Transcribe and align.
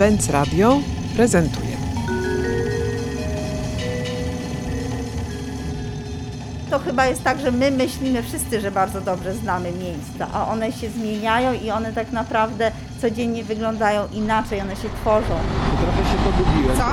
Benz 0.00 0.30
Radio 0.30 0.80
prezentuje. 1.16 1.76
To 6.70 6.78
chyba 6.78 7.06
jest 7.06 7.24
tak, 7.24 7.40
że 7.40 7.50
my 7.50 7.70
myślimy 7.70 8.22
wszyscy, 8.22 8.60
że 8.60 8.70
bardzo 8.70 9.00
dobrze 9.00 9.34
znamy 9.34 9.72
miejsca, 9.72 10.26
a 10.34 10.48
one 10.48 10.72
się 10.72 10.90
zmieniają 10.90 11.52
i 11.52 11.70
one 11.70 11.92
tak 11.92 12.12
naprawdę 12.12 12.72
codziennie 13.00 13.44
wyglądają 13.44 14.02
inaczej, 14.12 14.60
one 14.60 14.76
się 14.76 14.88
tworzą. 15.00 15.34
Trochę 15.82 16.10
się 16.10 16.16
pogubiłem. 16.24 16.76
Co? 16.76 16.84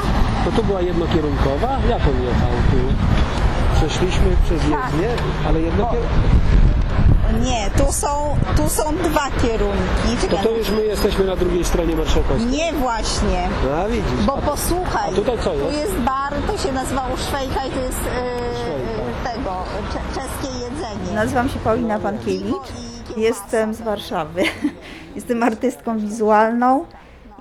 To 0.45 0.57
tu 0.57 0.63
była 0.63 0.81
jednokierunkowa? 0.81 1.79
Jak 1.89 2.01
on 2.01 2.23
jechał 2.23 2.51
tu? 2.71 2.77
Przeszliśmy 3.75 4.37
przez 4.45 4.61
Tak. 4.61 4.69
jezdnię, 4.69 5.09
ale 5.47 5.61
jednokierunkowa. 5.61 6.66
Nie, 7.47 7.69
tu 7.85 7.91
są, 7.93 8.35
tu 8.57 8.69
są 8.69 8.95
dwa 8.95 9.27
kierunki. 9.41 10.27
To 10.29 10.37
tu 10.37 10.55
już 10.55 10.69
my 10.69 10.83
jesteśmy 10.85 11.25
na 11.25 11.35
drugiej 11.35 11.65
stronie 11.65 11.95
Marszałkowskiej. 11.95 12.47
Nie 12.51 12.73
właśnie, 12.73 13.49
A 13.83 13.87
widzisz. 13.87 14.25
bo 14.25 14.37
posłuchaj, 14.37 15.09
A 15.11 15.15
tutaj 15.15 15.37
co 15.43 15.49
tu 15.49 15.59
jest? 15.59 15.77
jest 15.77 15.93
bar, 15.93 16.33
to 16.47 16.57
się 16.57 16.71
nazywa 16.71 17.07
Uszwejka 17.13 17.65
i 17.65 17.71
to 17.71 17.79
jest 17.79 17.99
Uszwejka. 17.99 19.29
tego, 19.33 19.51
cze- 19.93 20.19
czeskie 20.21 20.59
jedzenie. 20.59 21.15
Nazywam 21.15 21.49
się 21.49 21.59
Paulina 21.59 21.99
Pankiewicz, 21.99 22.67
jestem 23.17 23.73
z 23.73 23.81
Warszawy. 23.81 24.43
Jestem 25.15 25.43
artystką 25.43 25.99
wizualną 25.99 26.85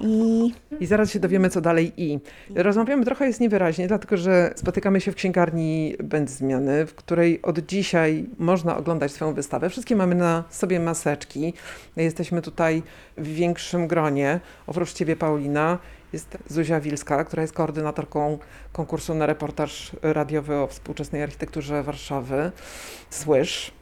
i 0.00 0.52
I 0.80 0.86
zaraz 0.86 1.10
się 1.10 1.20
dowiemy, 1.20 1.50
co 1.50 1.60
dalej 1.60 1.92
i. 1.96 2.18
Rozmawiamy 2.54 3.04
trochę 3.04 3.26
jest 3.26 3.40
niewyraźnie, 3.40 3.88
dlatego 3.88 4.16
że 4.16 4.52
spotykamy 4.56 5.00
się 5.00 5.12
w 5.12 5.14
księgarni 5.14 5.96
Bez 6.02 6.30
Zmiany, 6.30 6.86
w 6.86 6.94
której 6.94 7.42
od 7.42 7.58
dzisiaj 7.58 8.26
można 8.38 8.76
oglądać 8.76 9.12
swoją 9.12 9.34
wystawę. 9.34 9.70
Wszystkie 9.70 9.96
mamy 9.96 10.14
na 10.14 10.44
sobie 10.50 10.80
maseczki. 10.80 11.52
Jesteśmy 11.96 12.42
tutaj 12.42 12.82
w 13.16 13.26
większym 13.26 13.86
gronie. 13.86 14.40
Oprócz 14.66 14.92
Ciebie, 14.92 15.16
Paulina, 15.16 15.78
jest 16.12 16.38
Zuzia 16.48 16.80
Wilska, 16.80 17.24
która 17.24 17.42
jest 17.42 17.54
koordynatorką 17.54 18.38
konkursu 18.72 19.14
na 19.14 19.26
reportaż 19.26 19.92
radiowy 20.02 20.56
o 20.56 20.66
współczesnej 20.66 21.22
architekturze 21.22 21.82
Warszawy. 21.82 22.50
Słysz. 23.10 23.72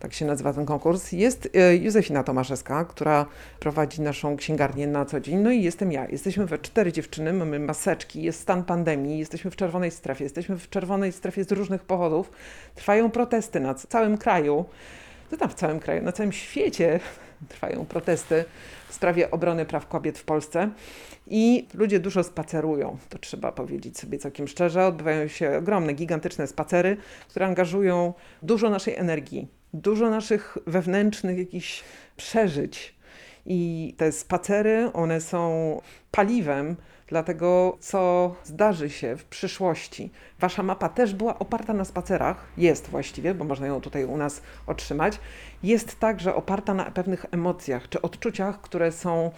Tak 0.00 0.12
się 0.12 0.24
nazywa 0.24 0.52
ten 0.52 0.66
konkurs. 0.66 1.12
Jest 1.12 1.48
e, 1.54 1.76
Józefina 1.76 2.22
Tomaszewska, 2.22 2.84
która 2.84 3.26
prowadzi 3.60 4.02
naszą 4.02 4.36
księgarnię 4.36 4.86
na 4.86 5.04
co 5.04 5.20
dzień. 5.20 5.38
No 5.38 5.50
i 5.50 5.62
jestem 5.62 5.92
ja. 5.92 6.08
Jesteśmy 6.08 6.46
we 6.46 6.58
cztery 6.58 6.92
dziewczyny, 6.92 7.32
mamy 7.32 7.58
maseczki, 7.58 8.22
jest 8.22 8.40
stan 8.40 8.64
pandemii, 8.64 9.18
jesteśmy 9.18 9.50
w 9.50 9.56
czerwonej 9.56 9.90
strefie. 9.90 10.24
Jesteśmy 10.24 10.58
w 10.58 10.70
czerwonej 10.70 11.12
strefie 11.12 11.44
z 11.44 11.52
różnych 11.52 11.82
powodów. 11.82 12.30
Trwają 12.74 13.10
protesty 13.10 13.60
na 13.60 13.74
całym 13.74 14.18
kraju. 14.18 14.64
To 15.30 15.36
tam 15.36 15.48
w 15.48 15.54
całym 15.54 15.80
kraju, 15.80 16.02
na 16.02 16.12
całym 16.12 16.32
świecie 16.32 17.00
trwają 17.48 17.84
protesty 17.86 18.44
w 18.88 18.94
sprawie 18.94 19.30
obrony 19.30 19.66
praw 19.66 19.88
kobiet 19.88 20.18
w 20.18 20.24
Polsce. 20.24 20.70
I 21.26 21.68
ludzie 21.74 22.00
dużo 22.00 22.24
spacerują, 22.24 22.98
to 23.08 23.18
trzeba 23.18 23.52
powiedzieć 23.52 23.98
sobie 23.98 24.18
całkiem 24.18 24.48
szczerze. 24.48 24.86
Odbywają 24.86 25.28
się 25.28 25.58
ogromne, 25.58 25.92
gigantyczne 25.92 26.46
spacery, 26.46 26.96
które 27.28 27.46
angażują 27.46 28.14
dużo 28.42 28.70
naszej 28.70 28.94
energii, 28.94 29.48
dużo 29.74 30.10
naszych 30.10 30.58
wewnętrznych 30.66 31.38
jakichś 31.38 31.84
przeżyć. 32.16 32.94
I 33.46 33.94
te 33.96 34.12
spacery, 34.12 34.90
one 34.92 35.20
są 35.20 35.80
paliwem 36.10 36.76
dla 37.06 37.22
tego, 37.22 37.76
co 37.80 38.34
zdarzy 38.44 38.90
się 38.90 39.16
w 39.16 39.24
przyszłości. 39.24 40.10
Wasza 40.40 40.62
mapa 40.62 40.88
też 40.88 41.14
była 41.14 41.38
oparta 41.38 41.72
na 41.72 41.84
spacerach, 41.84 42.48
jest 42.56 42.88
właściwie, 42.88 43.34
bo 43.34 43.44
można 43.44 43.66
ją 43.66 43.80
tutaj 43.80 44.04
u 44.04 44.16
nas 44.16 44.42
otrzymać. 44.66 45.18
Jest 45.62 46.00
także 46.00 46.34
oparta 46.34 46.74
na 46.74 46.84
pewnych 46.84 47.26
emocjach 47.30 47.88
czy 47.88 48.02
odczuciach, 48.02 48.60
które 48.60 48.92
są, 48.92 49.30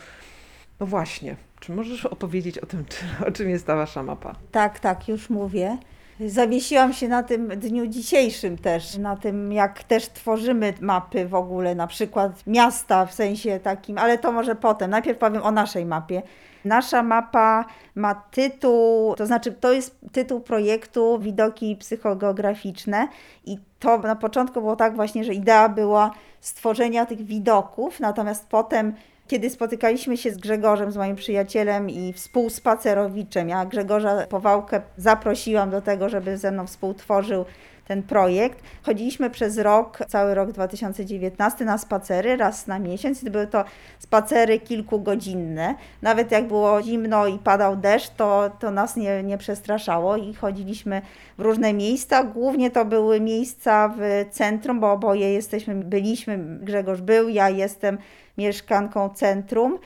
no 0.81 0.87
właśnie. 0.87 1.37
Czy 1.61 1.73
możesz 1.73 2.07
opowiedzieć 2.07 2.59
o 2.59 2.67
tym, 2.67 2.85
czy, 2.85 3.27
o 3.27 3.31
czym 3.31 3.51
jest 3.51 3.67
ta 3.67 3.77
wasza 3.77 4.03
mapa? 4.03 4.35
Tak, 4.53 4.81
tak, 4.81 5.09
już 5.09 5.31
mówię. 5.31 5.79
Zawiesiłam 6.27 6.93
się 6.93 7.09
na 7.09 7.23
tym 7.23 7.49
dniu 7.49 7.87
dzisiejszym 7.87 8.59
też, 8.59 8.99
na 8.99 9.17
tym 9.17 9.53
jak 9.53 9.83
też 9.83 10.09
tworzymy 10.09 10.75
mapy 10.81 11.29
w 11.29 11.35
ogóle, 11.35 11.75
na 11.75 11.87
przykład 11.87 12.47
miasta 12.47 13.07
w 13.07 13.15
sensie 13.15 13.61
takim, 13.61 13.99
ale 13.99 14.19
to 14.19 14.33
może 14.33 14.55
potem. 14.55 14.91
Najpierw 14.91 15.19
powiem 15.19 15.43
o 15.43 15.51
naszej 15.51 15.87
mapie. 15.87 16.23
Nasza 16.65 17.03
mapa 17.03 17.65
ma 17.95 18.15
tytuł, 18.15 19.15
to 19.15 19.27
znaczy 19.27 19.53
to 19.53 19.73
jest 19.73 19.99
tytuł 20.13 20.41
projektu 20.41 21.19
Widoki 21.19 21.77
psychogeograficzne 21.77 23.09
i 23.45 23.59
to 23.79 23.99
na 23.99 24.17
początku 24.17 24.61
było 24.61 24.77
tak 24.77 24.97
właśnie, 24.97 25.25
że 25.25 25.35
idea 25.35 25.69
była 25.69 26.11
stworzenia 26.41 27.07
tych 27.07 27.25
widoków, 27.25 28.01
natomiast 28.01 28.49
potem 28.49 28.95
kiedy 29.31 29.51
spotykaliśmy 29.51 30.17
się 30.17 30.31
z 30.31 30.37
Grzegorzem, 30.37 30.93
z 30.93 30.97
moim 30.97 31.17
przyjacielem 31.17 31.91
i 31.91 32.13
współspacerowiczem, 32.13 33.49
ja 33.49 33.65
Grzegorza 33.65 34.27
Powałkę 34.27 34.83
zaprosiłam 34.97 35.71
do 35.71 35.81
tego, 35.81 36.09
żeby 36.09 36.39
ze 36.39 36.51
mną 36.51 36.67
współtworzył 36.67 37.45
ten 37.91 38.03
projekt. 38.03 38.63
Chodziliśmy 38.83 39.31
przez 39.31 39.59
rok, 39.59 39.99
cały 40.09 40.35
rok 40.35 40.53
2019 40.53 41.65
na 41.65 41.79
spacery, 41.79 42.37
raz 42.37 42.67
na 42.67 42.79
miesiąc. 42.79 43.25
Były 43.25 43.47
to 43.47 43.65
spacery 43.99 44.61
kilkugodzinne. 44.61 45.75
Nawet 46.03 46.31
jak 46.31 46.49
było 46.49 46.83
zimno 46.83 47.27
i 47.27 47.39
padał 47.39 47.77
deszcz, 47.77 48.11
to, 48.17 48.51
to 48.59 48.71
nas 48.71 48.97
nie, 48.97 49.23
nie 49.23 49.39
przestraszało 49.39 50.17
i 50.17 50.35
chodziliśmy 50.35 51.03
w 51.39 51.41
różne 51.41 51.73
miejsca. 51.73 52.25
Głównie 52.25 52.71
to 52.71 52.85
były 52.85 53.21
miejsca 53.21 53.95
w 53.99 54.25
centrum, 54.31 54.81
bo 54.81 54.93
oboje 54.93 55.33
jesteśmy, 55.33 55.75
byliśmy, 55.75 56.39
Grzegorz 56.39 57.01
był, 57.01 57.29
ja 57.29 57.49
jestem 57.49 57.99
mieszkanką 58.39 59.09
centrum 59.09 59.79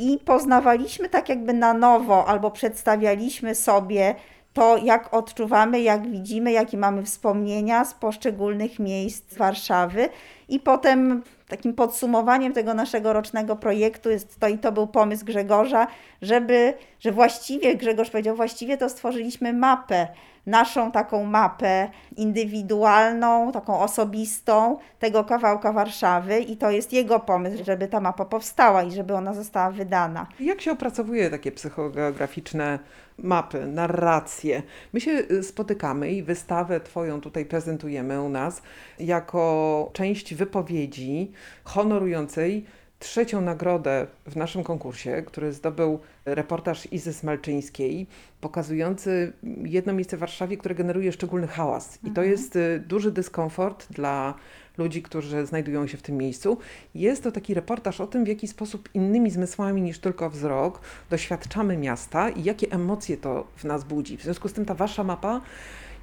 i 0.00 0.18
poznawaliśmy 0.18 1.08
tak 1.08 1.28
jakby 1.28 1.52
na 1.52 1.74
nowo 1.74 2.26
albo 2.26 2.50
przedstawialiśmy 2.50 3.54
sobie 3.54 4.14
to, 4.56 4.76
jak 4.76 5.14
odczuwamy, 5.14 5.80
jak 5.80 6.10
widzimy, 6.10 6.52
jakie 6.52 6.76
mamy 6.76 7.02
wspomnienia 7.02 7.84
z 7.84 7.94
poszczególnych 7.94 8.78
miejsc 8.78 9.34
Warszawy. 9.34 10.08
I 10.48 10.60
potem 10.60 11.22
takim 11.48 11.74
podsumowaniem 11.74 12.52
tego 12.52 12.74
naszego 12.74 13.12
rocznego 13.12 13.56
projektu 13.56 14.10
jest 14.10 14.40
to, 14.40 14.48
i 14.48 14.58
to 14.58 14.72
był 14.72 14.86
pomysł 14.86 15.24
Grzegorza, 15.24 15.86
żeby, 16.22 16.74
że 17.00 17.12
właściwie, 17.12 17.74
Grzegorz 17.76 18.10
powiedział, 18.10 18.36
właściwie 18.36 18.76
to 18.76 18.88
stworzyliśmy 18.88 19.52
mapę, 19.52 20.08
naszą 20.46 20.92
taką 20.92 21.24
mapę 21.24 21.90
indywidualną, 22.16 23.52
taką 23.52 23.80
osobistą 23.80 24.78
tego 24.98 25.24
kawałka 25.24 25.72
Warszawy 25.72 26.40
i 26.40 26.56
to 26.56 26.70
jest 26.70 26.92
jego 26.92 27.20
pomysł, 27.20 27.64
żeby 27.64 27.88
ta 27.88 28.00
mapa 28.00 28.24
powstała 28.24 28.82
i 28.82 28.90
żeby 28.90 29.14
ona 29.14 29.34
została 29.34 29.70
wydana. 29.70 30.26
Jak 30.40 30.60
się 30.60 30.72
opracowuje 30.72 31.30
takie 31.30 31.52
psychogeograficzne 31.52 32.78
mapy, 33.18 33.66
narracje? 33.66 34.62
My 34.92 35.00
się 35.00 35.10
y, 35.10 35.42
spotykamy 35.42 36.10
i 36.12 36.22
wystawę 36.22 36.80
Twoją 36.80 37.20
tutaj 37.20 37.44
prezentujemy 37.44 38.22
u 38.22 38.28
nas 38.28 38.62
jako 38.98 39.90
część 39.92 40.34
wypowiedzi 40.34 41.32
honorującej 41.64 42.66
trzecią 42.98 43.40
nagrodę 43.40 44.06
w 44.26 44.36
naszym 44.36 44.64
konkursie, 44.64 45.22
który 45.26 45.52
zdobył 45.52 45.98
reportaż 46.24 46.92
Izy 46.92 47.12
Smalczyńskiej, 47.12 48.06
pokazujący 48.40 49.32
jedno 49.64 49.92
miejsce 49.92 50.16
w 50.16 50.20
Warszawie, 50.20 50.56
które 50.56 50.74
generuje 50.74 51.12
szczególny 51.12 51.46
hałas. 51.46 51.98
I 52.04 52.10
to 52.10 52.22
jest 52.22 52.56
y, 52.56 52.82
duży 52.86 53.12
dyskomfort 53.12 53.92
dla 53.92 54.34
ludzi, 54.78 55.02
którzy 55.02 55.46
znajdują 55.46 55.86
się 55.86 55.96
w 55.96 56.02
tym 56.02 56.16
miejscu. 56.16 56.58
Jest 56.94 57.22
to 57.22 57.32
taki 57.32 57.54
reportaż 57.54 58.00
o 58.00 58.06
tym, 58.06 58.24
w 58.24 58.28
jaki 58.28 58.48
sposób 58.48 58.88
innymi 58.94 59.30
zmysłami 59.30 59.82
niż 59.82 59.98
tylko 59.98 60.30
wzrok 60.30 60.80
doświadczamy 61.10 61.76
miasta 61.76 62.28
i 62.30 62.44
jakie 62.44 62.70
emocje 62.70 63.16
to 63.16 63.46
w 63.56 63.64
nas 63.64 63.84
budzi. 63.84 64.16
W 64.16 64.22
związku 64.22 64.48
z 64.48 64.52
tym 64.52 64.64
ta 64.64 64.74
wasza 64.74 65.04
mapa 65.04 65.40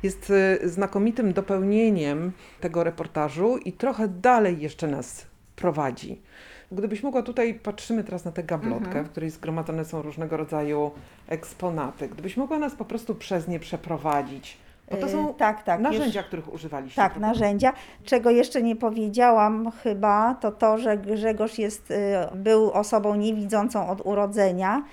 jest 0.04 0.30
y, 0.64 0.70
znakomitym 0.70 1.34
dopełnieniem 1.34 2.31
tego 2.62 2.84
reportażu 2.84 3.58
i 3.58 3.74
trochę 3.74 4.08
dalej 4.08 4.62
jeszcze 4.62 4.88
nas 4.88 5.25
prowadzi. 5.56 6.22
Gdybyś 6.72 7.03
mogła 7.03 7.22
tutaj, 7.24 7.53
patrzymy 7.53 8.03
teraz 8.03 8.25
na 8.25 8.31
tę 8.31 8.44
gablotkę, 8.44 9.03
w 9.03 9.09
której 9.09 9.29
zgromadzone 9.29 9.86
są 9.86 10.01
różnego 10.01 10.38
rodzaju 10.38 10.92
eksponaty. 11.27 12.07
Gdybyś 12.10 12.38
mogła 12.38 12.60
nas 12.60 12.75
po 12.75 12.86
prostu 12.86 13.15
przez 13.15 13.48
nie 13.48 13.60
przeprowadzić, 13.60 14.57
bo 14.92 14.98
to 14.98 15.06
Yy, 15.06 15.12
są 15.12 15.33
tak, 15.33 15.63
tak, 15.63 15.81
narzędzia, 15.81 16.19
już- 16.19 16.27
których 16.27 16.54
używaliście. 16.54 16.95
Tak, 16.95 17.18
narzędzia. 17.18 17.74
Czego 18.04 18.30
jeszcze 18.30 18.62
nie 18.62 18.75
powiedziałam 18.75 19.71
chyba, 19.83 20.36
to 20.36 20.51
to, 20.51 20.77
że 20.77 20.98
Grzegorz 20.98 21.57
jest, 21.60 21.92
y, 21.92 21.95
był 22.36 22.71
osobą 22.71 23.16
niewidzącą 23.16 23.89
od 23.89 24.06
urodzenia. 24.06 24.83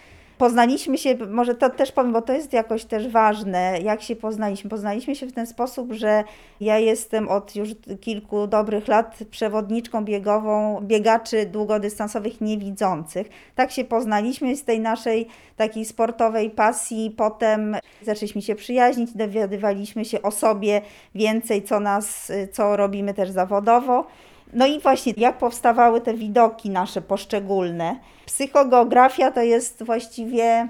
Poznaliśmy 0.41 0.99
się, 0.99 1.15
może 1.31 1.55
to 1.55 1.71
też 1.71 1.93
powiem, 1.93 2.13
bo 2.13 2.23
to 2.23 2.33
jest 2.33 2.53
jakoś 2.53 2.85
też 2.85 3.09
ważne, 3.09 3.79
jak 3.83 4.03
się 4.03 4.17
poznaliśmy. 4.17 4.71
Poznaliśmy 4.71 5.17
się 5.17 5.27
w 5.27 5.33
ten 5.33 5.47
sposób, 5.47 5.93
że 5.93 6.25
ja 6.61 6.79
jestem 6.79 7.29
od 7.29 7.57
już 7.57 7.69
kilku 8.01 8.47
dobrych 8.47 8.89
lat 8.89 9.19
przewodniczką 9.31 10.05
biegową 10.05 10.81
biegaczy 10.83 11.47
długodystansowych 11.47 12.41
niewidzących. 12.41 13.29
Tak 13.55 13.71
się 13.71 13.85
poznaliśmy 13.85 14.57
z 14.57 14.65
tej 14.65 14.81
naszej 14.81 15.29
takiej 15.57 15.85
sportowej 15.85 16.51
pasji. 16.51 17.15
Potem 17.17 17.77
zaczęliśmy 18.03 18.43
się 18.43 18.55
przyjaźnić, 18.55 19.13
dowiadywaliśmy 19.13 20.05
się 20.05 20.23
o 20.23 20.31
sobie 20.31 20.83
więcej, 21.15 21.63
co 21.63 21.81
nas, 21.81 22.33
co 22.53 22.77
robimy 22.77 23.15
też 23.15 23.31
zawodowo. 23.31 24.07
No 24.53 24.67
i 24.67 24.81
właśnie, 24.81 25.13
jak 25.17 25.39
powstawały 25.39 26.01
te 26.01 26.15
widoki 26.15 26.71
nasze 26.71 27.03
poszczególne. 27.03 27.97
Psychogeografia 28.27 29.31
to 29.31 29.43
jest 29.43 29.83
właściwie 29.83 30.69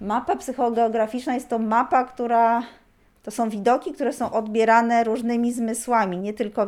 mapa 0.00 0.36
psychogeograficzna, 0.36 1.34
jest 1.34 1.48
to 1.48 1.58
mapa, 1.58 2.04
która 2.04 2.62
to 3.22 3.30
są 3.30 3.48
widoki, 3.48 3.92
które 3.92 4.12
są 4.12 4.32
odbierane 4.32 5.04
różnymi 5.04 5.52
zmysłami, 5.52 6.18
nie 6.18 6.32
tylko 6.32 6.66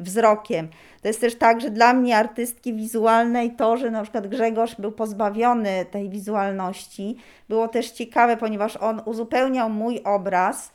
wzrokiem. 0.00 0.68
To 1.02 1.08
jest 1.08 1.20
też 1.20 1.34
tak, 1.34 1.60
że 1.60 1.70
dla 1.70 1.92
mnie 1.92 2.16
artystki 2.16 2.74
wizualnej 2.74 3.50
to, 3.50 3.76
że 3.76 3.90
na 3.90 4.02
przykład 4.02 4.26
Grzegorz 4.26 4.74
był 4.74 4.92
pozbawiony 4.92 5.84
tej 5.90 6.08
wizualności, 6.08 7.16
było 7.48 7.68
też 7.68 7.90
ciekawe, 7.90 8.36
ponieważ 8.36 8.76
on 8.76 9.02
uzupełniał 9.04 9.70
mój 9.70 10.00
obraz, 10.04 10.72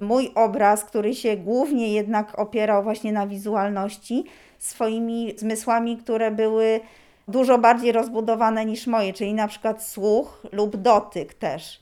mój 0.00 0.32
obraz, 0.34 0.84
który 0.84 1.14
się 1.14 1.36
głównie 1.36 1.92
jednak 1.92 2.38
opierał 2.38 2.82
właśnie 2.82 3.12
na 3.12 3.26
wizualności, 3.26 4.24
swoimi 4.64 5.34
zmysłami, 5.38 5.96
które 5.96 6.30
były 6.30 6.80
dużo 7.28 7.58
bardziej 7.58 7.92
rozbudowane 7.92 8.64
niż 8.66 8.86
moje, 8.86 9.12
czyli 9.12 9.34
na 9.34 9.48
przykład 9.48 9.84
słuch 9.84 10.42
lub 10.52 10.76
dotyk 10.76 11.34
też. 11.34 11.80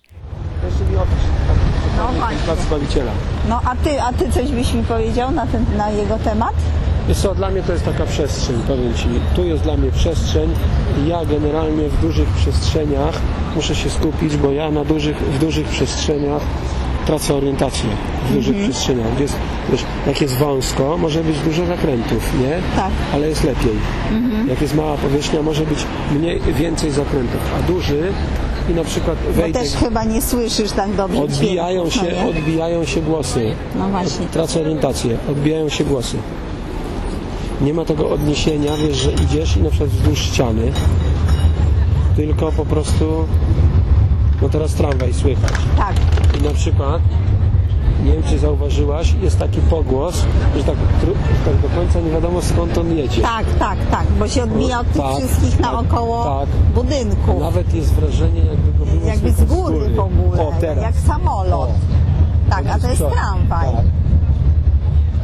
Opisz 0.62 1.14
No 1.96 2.08
właśnie. 2.18 2.38
plac 2.44 2.58
Zbawiciela. 2.58 3.12
No 3.48 3.60
a 3.64 3.76
ty, 3.76 4.02
a 4.02 4.12
ty 4.12 4.32
coś 4.32 4.50
byś 4.50 4.72
mi 4.72 4.82
powiedział 4.82 5.30
na, 5.30 5.46
ten, 5.46 5.64
na 5.76 5.90
jego 5.90 6.18
temat? 6.18 6.54
Wiesz 7.08 7.18
co, 7.18 7.34
dla 7.34 7.50
mnie 7.50 7.62
to 7.62 7.72
jest 7.72 7.84
taka 7.84 8.06
przestrzeń, 8.06 8.62
powiem 8.68 8.94
Ci. 8.94 9.08
Tu 9.36 9.44
jest 9.44 9.62
dla 9.62 9.76
mnie 9.76 9.90
przestrzeń 9.90 10.50
i 11.04 11.08
ja 11.08 11.24
generalnie 11.24 11.88
w 11.88 12.00
dużych 12.00 12.28
przestrzeniach 12.28 13.14
muszę 13.56 13.74
się 13.74 13.90
skupić, 13.90 14.36
bo 14.36 14.50
ja 14.52 14.70
na 14.70 14.84
dużych, 14.84 15.16
w 15.16 15.38
dużych 15.38 15.68
przestrzeniach 15.68 16.42
tracę 17.08 17.34
orientację. 17.34 17.90
W 18.30 18.34
dużych 18.34 18.54
Mhm. 18.56 18.70
przestrzeniach. 18.72 19.12
Gdzie 19.14 19.22
jest, 19.22 19.34
wiesz, 19.72 19.84
jak 20.06 20.20
jest 20.20 20.34
wąsko, 20.34 20.98
może 20.98 21.24
być 21.24 21.38
dużo 21.38 21.66
zakrętów, 21.66 22.32
nie? 22.40 22.50
Tak. 22.76 22.90
Ale 23.14 23.28
jest 23.28 23.44
lepiej. 23.44 23.72
Jak 24.48 24.60
jest 24.62 24.74
mała 24.74 24.96
powierzchnia, 24.96 25.42
może 25.42 25.66
być 25.66 25.78
mniej, 26.18 26.40
więcej 26.40 26.90
zakrętów. 26.90 27.40
A 27.58 27.62
duży 27.72 28.12
i 28.70 28.74
na 28.74 28.84
przykład 28.84 29.16
Bo 29.26 29.32
wejdę... 29.42 29.60
też 29.60 29.72
chyba 29.72 30.04
nie 30.04 30.22
słyszysz 30.22 30.70
tak 30.72 30.94
dobrze 30.94 31.22
Odbijają 31.22 31.88
dźwięków, 31.88 32.10
się, 32.18 32.22
no 32.24 32.28
odbijają 32.30 32.84
się 32.84 33.00
głosy. 33.02 33.52
No 33.78 33.88
właśnie. 33.88 34.26
Tracę 34.26 34.60
orientację, 34.60 35.16
odbijają 35.30 35.68
się 35.68 35.84
głosy. 35.84 36.16
Nie 37.60 37.74
ma 37.74 37.84
tego 37.84 38.10
odniesienia, 38.10 38.72
wiesz, 38.76 38.96
że 38.96 39.12
idziesz 39.12 39.56
i 39.56 39.60
na 39.62 39.68
przykład 39.70 39.90
wzdłuż 39.90 40.18
ściany, 40.18 40.72
tylko 42.16 42.52
po 42.52 42.64
prostu, 42.64 43.24
no 44.42 44.48
teraz 44.48 44.74
tramwaj 44.74 45.14
słychać. 45.14 45.52
Tak. 45.76 45.94
Na 46.48 46.54
przykład, 46.54 47.02
nie 48.04 48.12
wiem 48.12 48.22
czy 48.22 48.38
zauważyłaś, 48.38 49.14
jest 49.22 49.38
taki 49.38 49.60
pogłos, 49.60 50.14
że 50.56 50.64
tak, 50.64 50.74
tak 51.44 51.56
do 51.56 51.68
końca 51.80 52.00
nie 52.00 52.10
wiadomo 52.10 52.42
skąd 52.42 52.78
on 52.78 52.96
jedzie. 52.96 53.22
Tak, 53.22 53.46
tak, 53.58 53.78
tak, 53.90 54.06
bo 54.18 54.28
się 54.28 54.42
odbija 54.42 54.80
od 54.80 54.92
tych 54.92 55.02
Tak, 55.02 55.16
wszystkich 55.16 55.50
tak, 55.52 55.60
naokoło 55.60 56.24
tak. 56.24 56.48
budynku. 56.74 57.40
Nawet 57.40 57.74
jest 57.74 57.94
wrażenie, 57.94 58.40
jakby 58.40 58.78
go 58.78 58.84
było 58.84 59.06
Jakby 59.06 59.30
z 59.32 59.36
słychać 59.36 59.56
góry 59.56 59.90
w 59.90 59.98
ogóle, 60.00 60.42
O, 60.42 60.52
teraz. 60.60 60.84
jak 60.84 60.94
samolot. 60.94 61.68
O. 61.70 61.72
Tak, 62.50 62.66
a 62.66 62.78
to 62.78 62.88
jest 62.88 63.02
tramwaj. 63.12 63.72
Tak. 63.72 63.84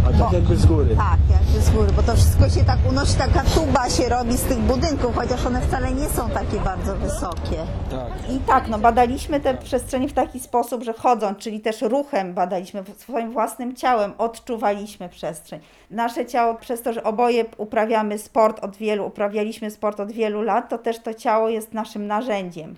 A 0.05 0.07
tak 0.07 0.17
Bo- 0.17 0.33
jakby 0.33 0.57
z 0.57 0.67
góry. 0.67 0.97
Tak, 0.97 1.19
jakby 1.31 1.61
z 1.61 1.71
góry, 1.71 1.93
bo 1.97 2.03
to 2.03 2.15
wszystko 2.17 2.49
się 2.49 2.65
tak 2.65 2.79
unosi, 2.91 3.15
taka 3.15 3.43
tuba 3.45 3.91
się 3.91 4.09
robi 4.09 4.37
z 4.37 4.43
tych 4.43 4.59
budynków, 4.59 5.17
chociaż 5.17 5.47
one 5.47 5.61
wcale 5.61 5.93
nie 5.93 6.09
są 6.09 6.31
takie 6.31 6.61
bardzo 6.61 6.97
wysokie. 6.97 7.57
Tak. 7.91 8.31
I 8.31 8.39
tak, 8.39 8.69
no 8.69 8.79
badaliśmy 8.79 9.41
te 9.41 9.55
przestrzenie 9.55 10.09
w 10.09 10.13
taki 10.13 10.41
sposób, 10.41 10.83
że 10.83 10.93
chodząc, 10.93 11.39
czyli 11.39 11.61
też 11.61 11.83
ruchem 11.83 12.35
badaliśmy, 12.35 12.83
swoim 12.97 13.31
własnym 13.33 13.77
ciałem 13.77 14.13
odczuwaliśmy 14.19 15.09
przestrzeń. 15.09 15.61
Nasze 15.91 16.27
ciało, 16.27 16.55
przez 16.55 16.83
to, 16.83 16.93
że 16.93 17.03
oboje 17.03 17.45
uprawiamy 17.57 18.19
sport 18.19 18.65
od 18.65 18.77
wielu, 18.77 19.07
uprawialiśmy 19.07 19.71
sport 19.71 20.01
od 20.01 20.13
wielu 20.13 20.43
lat, 20.43 20.69
to 20.69 20.79
też 20.79 20.99
to 20.99 21.15
ciało 21.15 21.49
jest 21.49 21.73
naszym 21.73 22.07
narzędziem. 22.07 22.77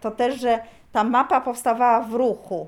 To 0.00 0.10
też, 0.10 0.40
że 0.40 0.58
ta 0.92 1.04
mapa 1.04 1.40
powstawała 1.40 2.00
w 2.00 2.14
ruchu. 2.14 2.66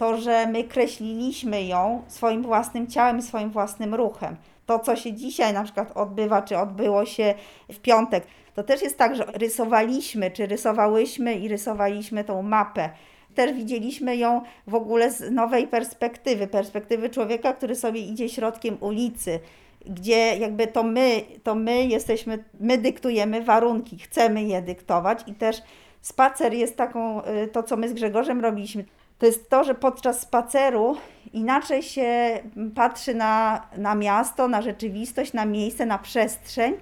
To, 0.00 0.16
że 0.20 0.46
my 0.46 0.64
kreśliliśmy 0.64 1.64
ją 1.64 2.02
swoim 2.08 2.42
własnym 2.42 2.86
ciałem 2.86 3.22
swoim 3.22 3.50
własnym 3.50 3.94
ruchem. 3.94 4.36
To, 4.66 4.78
co 4.78 4.96
się 4.96 5.12
dzisiaj 5.12 5.52
na 5.52 5.64
przykład 5.64 5.96
odbywa, 5.96 6.42
czy 6.42 6.58
odbyło 6.58 7.06
się 7.06 7.34
w 7.72 7.78
piątek, 7.78 8.24
to 8.54 8.62
też 8.62 8.82
jest 8.82 8.98
tak, 8.98 9.16
że 9.16 9.24
rysowaliśmy, 9.24 10.30
czy 10.30 10.46
rysowałyśmy 10.46 11.34
i 11.34 11.48
rysowaliśmy 11.48 12.24
tą 12.24 12.42
mapę. 12.42 12.90
Też 13.34 13.52
widzieliśmy 13.52 14.16
ją 14.16 14.42
w 14.66 14.74
ogóle 14.74 15.10
z 15.10 15.30
nowej 15.30 15.66
perspektywy, 15.66 16.46
perspektywy 16.46 17.10
człowieka, 17.10 17.52
który 17.52 17.74
sobie 17.74 18.00
idzie 18.00 18.28
środkiem 18.28 18.76
ulicy, 18.80 19.40
gdzie 19.86 20.36
jakby 20.38 20.66
to 20.66 20.82
my, 20.82 21.22
to 21.42 21.54
my 21.54 21.84
jesteśmy, 21.86 22.44
my 22.60 22.78
dyktujemy 22.78 23.42
warunki, 23.44 23.98
chcemy 23.98 24.42
je 24.42 24.62
dyktować 24.62 25.20
i 25.26 25.34
też 25.34 25.62
spacer 26.00 26.54
jest 26.54 26.76
taką, 26.76 27.24
y, 27.24 27.48
to 27.48 27.62
co 27.62 27.76
my 27.76 27.88
z 27.88 27.92
Grzegorzem 27.92 28.40
robiliśmy, 28.40 28.84
to 29.20 29.26
jest 29.26 29.50
to, 29.50 29.64
że 29.64 29.74
podczas 29.74 30.20
spaceru 30.20 30.96
inaczej 31.32 31.82
się 31.82 32.40
patrzy 32.74 33.14
na, 33.14 33.62
na 33.76 33.94
miasto, 33.94 34.48
na 34.48 34.62
rzeczywistość, 34.62 35.32
na 35.32 35.44
miejsce, 35.44 35.86
na 35.86 35.98
przestrzeń, 35.98 36.74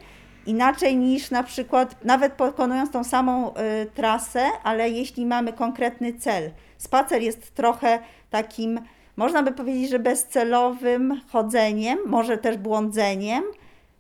inaczej 0.47 0.97
niż 0.97 1.31
na 1.31 1.43
przykład, 1.43 2.05
nawet 2.05 2.33
pokonując 2.33 2.91
tą 2.91 3.05
samą 3.05 3.51
y, 3.51 3.55
trasę, 3.95 4.47
ale 4.65 4.91
jeśli 4.91 5.27
mamy 5.27 5.53
konkretny 5.53 6.15
cel. 6.15 6.51
Spacer 6.77 7.23
jest 7.23 7.55
trochę 7.55 7.99
takim, 8.31 8.81
można 9.17 9.43
by 9.43 9.53
powiedzieć, 9.53 9.91
że 9.91 9.99
bezcelowym 9.99 11.21
chodzeniem, 11.33 11.99
może 12.07 12.39
też 12.39 12.57
błądzeniem. 12.57 13.43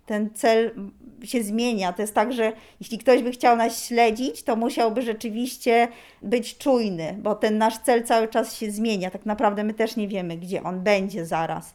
Ten 0.06 0.30
cel 0.34 0.74
się 1.24 1.42
zmienia. 1.42 1.92
To 1.92 2.02
jest 2.02 2.14
tak, 2.14 2.32
że 2.32 2.52
jeśli 2.80 2.98
ktoś 2.98 3.22
by 3.22 3.30
chciał 3.30 3.56
nas 3.56 3.86
śledzić, 3.86 4.42
to 4.42 4.56
musiałby 4.56 5.02
rzeczywiście 5.02 5.88
być 6.22 6.58
czujny, 6.58 7.16
bo 7.18 7.34
ten 7.34 7.58
nasz 7.58 7.78
cel 7.78 8.02
cały 8.02 8.28
czas 8.28 8.56
się 8.56 8.70
zmienia. 8.70 9.10
Tak 9.10 9.26
naprawdę 9.26 9.64
my 9.64 9.74
też 9.74 9.96
nie 9.96 10.08
wiemy, 10.08 10.36
gdzie 10.36 10.62
on 10.62 10.80
będzie 10.80 11.26
zaraz. 11.26 11.74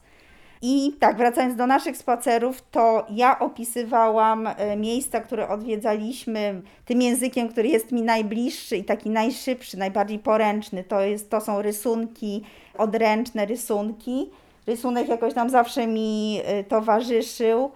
I 0.66 0.92
tak, 1.00 1.16
wracając 1.16 1.56
do 1.56 1.66
naszych 1.66 1.96
spacerów, 1.96 2.62
to 2.70 3.06
ja 3.10 3.38
opisywałam 3.38 4.46
e, 4.46 4.76
miejsca, 4.76 5.20
które 5.20 5.48
odwiedzaliśmy 5.48 6.62
tym 6.84 7.02
językiem, 7.02 7.48
który 7.48 7.68
jest 7.68 7.92
mi 7.92 8.02
najbliższy 8.02 8.76
i 8.76 8.84
taki 8.84 9.10
najszybszy, 9.10 9.78
najbardziej 9.78 10.18
poręczny. 10.18 10.84
To, 10.84 11.00
jest, 11.00 11.30
to 11.30 11.40
są 11.40 11.62
rysunki, 11.62 12.42
odręczne 12.78 13.46
rysunki. 13.46 14.30
Rysunek 14.66 15.08
jakoś 15.08 15.34
tam 15.34 15.50
zawsze 15.50 15.86
mi 15.86 16.40
e, 16.44 16.64
towarzyszył. 16.64 17.70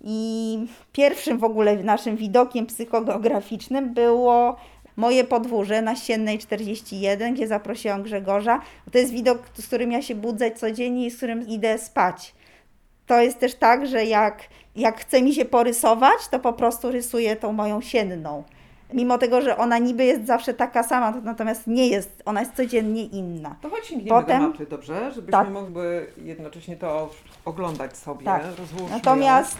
I 0.00 0.58
pierwszym 0.92 1.38
w 1.38 1.44
ogóle 1.44 1.76
naszym 1.76 2.16
widokiem 2.16 2.66
psychogeograficznym 2.66 3.94
było 3.94 4.56
moje 4.96 5.24
podwórze 5.24 5.82
na 5.82 5.96
Siennej 5.96 6.38
41, 6.38 7.34
gdzie 7.34 7.48
zaprosiłam 7.48 8.02
Grzegorza. 8.02 8.60
To 8.92 8.98
jest 8.98 9.12
widok, 9.12 9.38
z 9.54 9.66
którym 9.66 9.92
ja 9.92 10.02
się 10.02 10.14
budzę 10.14 10.50
codziennie 10.50 11.06
i 11.06 11.10
z 11.10 11.16
którym 11.16 11.48
idę 11.48 11.78
spać. 11.78 12.34
To 13.06 13.20
jest 13.20 13.38
też 13.38 13.54
tak, 13.54 13.86
że 13.86 14.04
jak, 14.04 14.42
jak 14.76 15.00
chce 15.00 15.22
mi 15.22 15.34
się 15.34 15.44
porysować, 15.44 16.28
to 16.30 16.38
po 16.38 16.52
prostu 16.52 16.90
rysuję 16.90 17.36
tą 17.36 17.52
moją 17.52 17.80
sienną. 17.80 18.44
Mimo 18.94 19.18
tego, 19.18 19.40
że 19.40 19.56
ona 19.56 19.78
niby 19.78 20.04
jest 20.04 20.26
zawsze 20.26 20.54
taka 20.54 20.82
sama, 20.82 21.12
to 21.12 21.20
natomiast 21.20 21.66
nie 21.66 21.88
jest, 21.88 22.22
ona 22.24 22.40
jest 22.40 22.54
codziennie 22.56 23.04
inna. 23.04 23.56
To 23.62 23.70
chodź 23.70 23.86
sięgniemy 23.86 24.20
Potem- 24.20 24.42
do 24.42 24.48
mapy, 24.48 24.66
dobrze? 24.66 25.10
Żebyśmy 25.14 25.32
Tak. 25.32 25.50
mogły 25.50 26.06
jednocześnie 26.24 26.76
to 26.76 27.10
oglądać 27.44 27.96
sobie. 27.96 28.24
Tak. 28.24 28.42
Natomiast, 28.90 29.58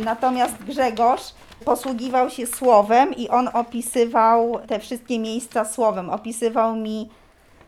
y, 0.00 0.04
natomiast 0.04 0.64
Grzegorz 0.64 1.34
posługiwał 1.64 2.30
się 2.30 2.46
słowem 2.46 3.14
i 3.14 3.28
on 3.28 3.48
opisywał 3.52 4.58
te 4.66 4.78
wszystkie 4.80 5.18
miejsca 5.18 5.64
słowem. 5.64 6.10
Opisywał 6.10 6.76
mi, 6.76 7.10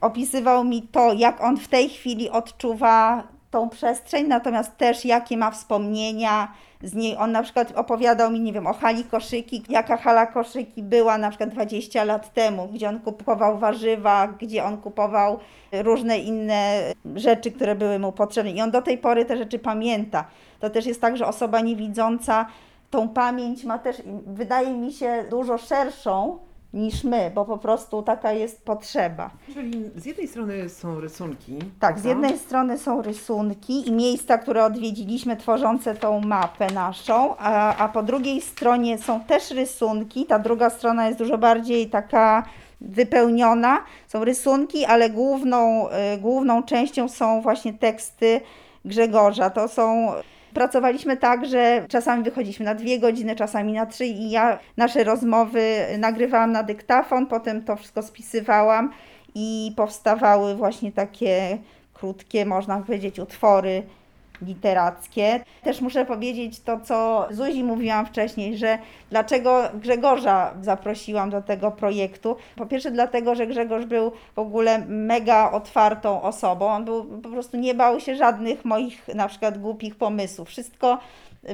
opisywał 0.01 0.65
mi 0.65 0.83
to, 0.83 1.13
jak 1.13 1.41
on 1.41 1.57
w 1.57 1.69
tej 1.69 1.89
chwili 1.89 2.31
odczuwa 2.31 3.23
tą 3.51 3.69
przestrzeń, 3.69 4.27
natomiast 4.27 4.77
też 4.77 5.05
jakie 5.05 5.37
ma 5.37 5.51
wspomnienia 5.51 6.53
z 6.83 6.95
niej. 6.95 7.17
On 7.17 7.33
na 7.33 7.43
przykład 7.43 7.73
opowiadał 7.77 8.31
mi, 8.31 8.41
nie 8.41 8.53
wiem, 8.53 8.67
o 8.67 8.73
hali 8.73 9.05
koszyki, 9.05 9.63
jaka 9.69 9.97
hala 9.97 10.27
koszyki 10.27 10.83
była 10.83 11.19
na 11.19 11.31
przykład 11.31 11.51
20 11.51 12.05
lat 12.05 12.35
temu, 12.35 12.69
gdzie 12.69 12.89
on 12.89 13.01
kupował 13.01 13.59
warzywa, 13.59 14.29
gdzie 14.29 14.65
on 14.65 14.79
kupował 14.79 15.39
różne 15.73 16.19
inne 16.19 16.83
rzeczy, 17.15 17.51
które 17.51 17.75
były 17.75 17.99
mu 17.99 18.13
potrzebne. 18.13 18.51
I 18.51 18.63
on 18.63 18.71
do 18.71 18.83
tej 18.83 18.99
pory 18.99 19.25
te 19.25 19.37
rzeczy 19.37 19.59
pamięta. 19.59 20.25
To 20.61 20.71
też 20.71 20.87
jest 20.87 21.01
tak, 21.01 21.17
że 21.17 21.27
osoba 21.27 21.61
niewidząca 21.61 22.47
tą 22.91 23.09
pamięć 23.09 23.65
ma 23.65 23.79
też, 23.79 24.03
wydaje 24.27 24.71
mi 24.71 24.93
się, 24.93 25.25
dużo 25.31 25.59
szerszą 25.59 26.39
niż 26.73 27.05
my, 27.05 27.31
bo 27.35 27.45
po 27.45 27.59
prostu 27.59 28.03
taka 28.03 28.33
jest 28.33 28.65
potrzeba. 28.65 29.31
Czyli 29.55 29.91
z 29.97 30.07
jednej 30.07 30.29
strony 30.29 30.69
są 30.69 31.01
rysunki. 31.01 31.59
Tak, 31.81 31.99
z 31.99 32.05
jednej 32.05 32.39
strony 32.39 32.79
są 32.79 33.03
rysunki 33.03 33.89
i 33.89 33.93
miejsca, 33.93 34.39
które 34.39 34.65
odwiedziliśmy, 34.65 35.37
tworzące 35.37 35.95
tą 35.95 36.21
mapę 36.21 36.67
naszą, 36.75 37.37
a, 37.39 37.77
a 37.77 37.89
po 37.89 38.03
drugiej 38.03 38.41
stronie 38.41 38.99
są 38.99 39.21
też 39.21 39.51
rysunki. 39.51 40.27
Ta 40.27 40.39
druga 40.39 40.71
strona 40.71 41.07
jest 41.07 41.19
dużo 41.19 41.39
bardziej 41.39 41.91
taka 41.91 42.45
wypełniona. 42.81 43.79
Są 44.09 44.25
rysunki, 44.25 44.85
ale 44.85 45.11
główną, 45.11 45.89
y, 46.15 46.19
główną 46.19 46.63
częścią 46.63 47.09
są 47.09 47.41
właśnie 47.41 47.75
teksty 47.75 48.41
Grzegorza. 48.85 49.51
To 49.51 49.69
są 49.69 50.13
Pracowaliśmy 50.57 51.17
tak, 51.17 51.47
że 51.47 51.87
czasami 51.89 52.25
wychodziliśmy 52.25 52.65
na 52.65 52.75
dwie 52.75 52.99
godziny, 52.99 53.37
czasami 53.37 53.73
na 53.73 53.87
trzy 53.87 54.07
i 54.07 54.31
ja 54.31 54.59
nasze 54.77 55.05
rozmowy 55.05 55.87
nagrywałam 55.99 56.53
na 56.53 56.63
dyktafon, 56.63 57.27
potem 57.27 57.65
to 57.65 57.77
wszystko 57.77 58.03
spisywałam 58.03 58.93
i 59.35 59.73
powstawały 59.77 60.55
właśnie 60.55 60.93
takie 60.93 61.59
krótkie, 61.95 62.45
można 62.47 62.79
powiedzieć, 62.79 63.19
utwory 63.19 63.83
literackie. 64.43 65.45
Też 65.63 65.81
muszę 65.81 66.05
powiedzieć 66.05 66.61
to, 66.61 66.81
co 66.81 67.29
Zuzi 67.31 67.65
mówiłam 67.65 68.07
wcześniej, 68.07 68.57
że 68.57 68.79
dlaczego 69.11 69.63
Grzegorza 69.75 70.55
zaprosiłam 70.63 71.31
do 71.31 71.43
tego 71.43 71.71
projektu. 71.71 72.37
Po 72.57 72.67
pierwsze 72.67 72.91
dlatego, 72.91 73.35
że 73.35 73.47
Grzegorz 73.47 73.85
był 73.85 74.13
w 74.35 74.39
ogóle 74.39 74.79
mega 74.89 75.51
otwartą 75.51 76.23
osobą. 76.23 76.67
On 76.67 76.85
był, 76.85 77.05
po 77.05 77.29
prostu 77.29 77.57
nie 77.57 77.75
bał 77.75 78.01
się 78.01 78.17
żadnych 78.17 78.65
moich 78.65 79.09
na 79.15 79.29
przykład 79.29 79.59
głupich 79.59 79.97
pomysłów. 79.97 80.49
Wszystko 80.49 80.99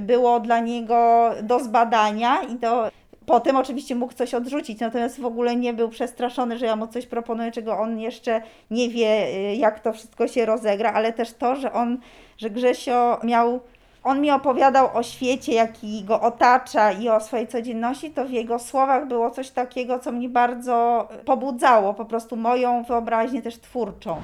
było 0.01 0.41
dla 0.41 0.61
niego 0.61 1.31
do 1.43 1.61
zbadania 1.61 2.43
i 2.43 2.55
do 2.55 2.91
Potem 3.33 3.57
oczywiście 3.57 3.95
mógł 3.95 4.13
coś 4.13 4.35
odrzucić, 4.35 4.81
natomiast 4.81 5.21
w 5.21 5.25
ogóle 5.25 5.57
nie 5.57 5.73
był 5.73 5.89
przestraszony, 5.89 6.59
że 6.59 6.67
ja 6.67 6.77
mu 6.77 6.87
coś 6.87 7.07
proponuję, 7.07 7.53
czego 7.53 7.79
on 7.79 7.99
jeszcze 7.99 8.43
nie 8.71 8.89
wie, 8.89 9.27
y, 9.27 9.57
jak 9.57 9.81
to 9.81 9.93
wszystko 9.93 10.29
się 10.29 10.47
rozegra, 10.47 10.93
ale 10.93 11.13
też 11.13 11.33
to, 11.33 11.57
że 11.57 11.73
on, 11.73 11.99
że 12.39 12.51
Grzesio 12.51 13.21
miał, 13.25 13.61
on 14.05 14.21
mi 14.21 14.31
opowiadał 14.31 14.97
o 14.97 15.03
świecie, 15.03 15.53
jaki 15.53 16.05
go 16.05 16.21
otacza 16.21 16.93
i 16.93 17.09
o 17.09 17.21
swojej 17.21 17.49
codzienności, 17.49 18.11
to 18.11 18.25
w 18.25 18.31
jego 18.31 18.59
słowach 18.59 19.09
było 19.09 19.31
coś 19.31 19.51
takiego, 19.51 19.99
co 19.99 20.13
mnie 20.13 20.29
bardzo 20.29 21.09
pobudzało, 21.25 21.95
po 21.95 22.05
prostu 22.05 22.37
moją 22.37 22.83
wyobraźnię 22.83 23.43
też 23.43 23.59
twórczą. 23.59 24.17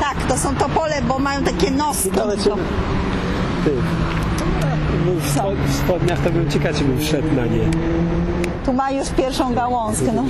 Tak, 0.00 0.16
to 0.28 0.38
są 0.38 0.56
topole, 0.56 1.02
bo 1.08 1.18
mają 1.18 1.44
takie 1.44 1.70
czy... 2.36 2.50
Ty. 3.64 3.72
Był 5.04 5.14
w, 5.14 5.28
spo, 5.30 5.52
w 5.66 5.74
spodniach, 5.74 6.24
to 6.24 6.30
bym 6.30 6.50
ciekawie, 6.50 6.78
czy 6.78 6.84
bym 6.84 7.00
wszedł 7.00 7.28
na 7.36 7.46
nie. 7.46 7.70
Tu 8.66 8.72
ma 8.72 8.90
już 8.90 9.08
pierwszą 9.08 9.54
gałązkę. 9.54 10.12
No. 10.14 10.24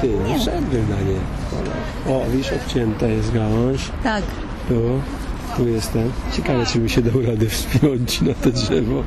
Ty, 0.00 0.08
nie 0.28 0.38
wszedłbym 0.38 0.86
na 0.90 0.96
nie. 0.96 2.14
O, 2.14 2.24
widzisz, 2.30 2.52
obcięta 2.52 3.06
jest 3.06 3.32
gałąź. 3.32 3.80
Tak. 4.04 4.22
Tu, 4.68 4.74
tu 5.56 5.68
jestem. 5.68 6.12
Ciekawe, 6.32 6.66
czy 6.66 6.78
mi 6.78 6.90
się 6.90 7.02
dał 7.02 7.22
radę 7.22 7.46
wspiąć 7.46 8.20
na 8.20 8.34
to 8.34 8.50
drzewo. 8.50 9.02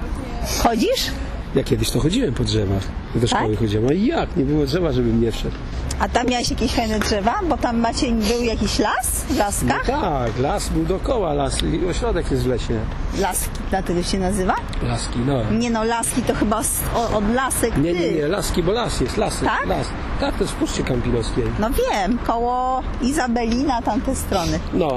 Chodzisz? 0.64 1.12
Ja 1.56 1.64
kiedyś 1.64 1.92
to 1.92 2.00
chodziłem 2.00 2.34
po 2.34 2.44
drzewach. 2.44 2.84
Do 3.16 3.28
szkoły 3.28 3.56
chodziłem. 3.56 3.88
A 3.90 3.94
jak? 3.94 4.38
Nie 4.38 4.44
było 4.46 4.66
drzewa, 4.66 4.92
żebym 4.92 5.22
nie 5.22 5.32
wszedł. 5.32 5.56
A 6.00 6.10
tam 6.10 6.27
miałeś 6.27 6.50
jakieś 6.50 6.72
fajne 6.72 7.00
drzewa? 7.00 7.39
Bo 7.50 7.58
tam 7.58 7.80
macie, 7.80 8.12
był 8.12 8.44
jakiś 8.44 8.80
las 8.80 9.25
w 9.30 9.38
No 9.63 9.74
tak, 9.88 10.39
las 10.39 10.70
był 10.70 10.86
dookoła, 10.86 11.34
las, 11.34 11.63
i 11.63 11.86
ośrodek 11.86 12.32
jest 12.32 12.44
w 12.44 12.48
lesie. 12.48 12.80
Laski, 13.20 13.50
dlatego 13.70 14.04
się 14.04 14.20
nazywa? 14.20 14.56
Laski, 14.84 15.20
no. 15.25 15.51
Nie 15.51 15.70
no, 15.70 15.84
laski 15.84 16.22
to 16.22 16.34
chyba 16.36 16.63
z, 16.63 16.82
o, 16.96 17.18
od 17.18 17.34
lasek 17.34 17.77
Nie, 17.77 17.94
nie, 17.94 18.12
nie, 18.12 18.27
laski, 18.27 18.63
bo 18.63 18.72
las 18.72 19.01
jest, 19.01 19.18
lasy, 19.18 19.46
Tak? 19.46 19.68
las. 19.68 19.88
Tak, 20.20 20.36
to 20.38 20.44
jest 20.44 20.54
w 20.54 20.56
Puszczy 20.56 20.84
Kampilowskiej. 20.84 21.44
No 21.60 21.70
wiem, 21.70 22.18
koło 22.18 22.82
Izabelina, 23.01 23.82
tamte 23.82 24.16
strony. 24.16 24.60
No, 24.74 24.92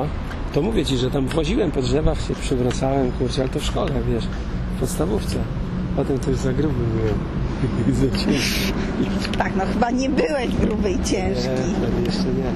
to 0.52 0.62
mówię 0.62 0.84
ci, 0.86 0.96
że 0.98 1.10
tam 1.10 1.28
chodziłem 1.28 1.70
po 1.70 1.82
drzewach, 1.82 2.20
się 2.20 2.34
przewracałem, 2.34 3.12
kurczę, 3.12 3.40
ale 3.42 3.50
to 3.50 3.58
w 3.58 3.64
szkole, 3.64 3.92
wiesz, 4.08 4.24
w 4.76 4.80
podstawówce. 4.80 5.36
Potem 5.96 6.18
to 6.18 6.30
już 6.30 6.38
za 6.38 6.52
gruby 6.52 6.84
byłem. 6.96 7.39
za 8.00 8.18
ciężki. 8.18 8.72
Tak, 9.38 9.56
no 9.56 9.64
chyba 9.66 9.90
nie 9.90 10.08
byłeś 10.08 10.48
gruby 10.48 10.90
i 10.90 11.04
ciężki. 11.04 11.48
Nie, 11.48 12.04
jeszcze 12.04 12.24
nie. 12.24 12.52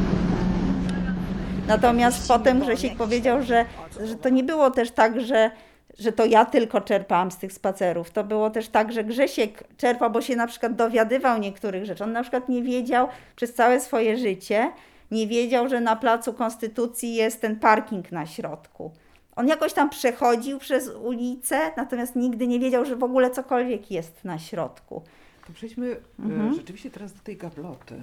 Natomiast 1.69 2.29
potem 2.29 2.61
Grzesiek 2.61 2.97
powiedział, 2.97 3.43
że, 3.43 3.65
że 4.05 4.15
to 4.15 4.29
nie 4.29 4.45
było 4.45 4.71
też 4.71 4.91
tak, 4.91 5.21
że, 5.21 5.51
że 5.99 6.13
to 6.13 6.25
ja 6.25 6.45
tylko 6.45 6.81
czerpałam 6.81 7.31
z 7.31 7.37
tych 7.37 7.53
spacerów. 7.53 8.11
To 8.11 8.25
było 8.25 8.51
też 8.51 8.69
tak, 8.69 8.93
że 8.93 9.05
Grzesiek 9.05 9.65
czerpał, 9.77 10.11
bo 10.11 10.21
się 10.21 10.37
na 10.37 10.47
przykład 10.47 10.75
dowiadywał 10.75 11.39
niektórych 11.39 11.85
rzeczy. 11.85 12.05
On 12.05 12.13
na 12.13 12.23
przykład 12.23 12.49
nie 12.49 12.63
wiedział 12.63 13.09
przez 13.37 13.55
całe 13.55 13.81
swoje 13.81 14.17
życie, 14.17 14.73
nie 15.11 15.27
wiedział, 15.27 15.69
że 15.69 15.81
na 15.81 15.97
Placu 15.97 16.33
Konstytucji 16.33 17.15
jest 17.15 17.41
ten 17.41 17.57
parking 17.57 18.13
na 18.13 18.27
środku. 18.27 18.93
On 19.37 19.49
jakoś 19.49 19.73
tam 19.73 19.91
przechodził 19.91 20.59
przez 20.59 20.89
ulicę, 20.89 21.57
natomiast 21.77 22.17
nigdy 22.17 22.47
nie 22.47 22.61
wiedział, 22.61 22.85
że 22.85 22.97
w 22.97 23.05
ogóle 23.05 23.31
cokolwiek 23.31 23.91
jest 23.91 24.25
na 24.25 24.39
środku. 24.39 25.03
To 25.47 25.53
przejdźmy 25.53 25.87
e, 25.91 26.23
Mhm. 26.25 26.55
rzeczywiście 26.55 26.91
teraz 26.91 27.13
do 27.13 27.21
tej 27.21 27.37
gabloty. 27.37 28.03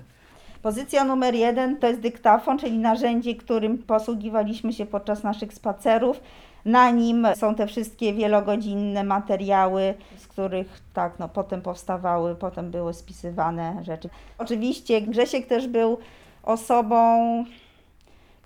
Pozycja 0.61 1.03
numer 1.03 1.35
jeden 1.35 1.77
to 1.77 1.88
jest 1.88 2.00
dyktafon, 2.00 2.57
czyli 2.59 2.77
narzędzie, 2.79 3.35
którym 3.35 3.77
posługiwaliśmy 3.77 4.73
się 4.73 4.85
podczas 4.85 5.23
naszych 5.23 5.53
spacerów. 5.53 6.19
Na 6.65 6.91
nim 6.91 7.27
są 7.35 7.55
te 7.55 7.67
wszystkie 7.67 8.13
wielogodzinne 8.13 9.03
materiały, 9.03 9.93
z 10.17 10.27
których 10.27 10.81
tak, 10.93 11.19
no, 11.19 11.29
potem 11.29 11.61
powstawały, 11.61 12.35
potem 12.35 12.71
były 12.71 12.93
spisywane 12.93 13.75
rzeczy. 13.83 14.09
Oczywiście 14.38 15.01
Grzesiek 15.01 15.47
też 15.47 15.67
był 15.67 15.97
osobą, 16.43 16.97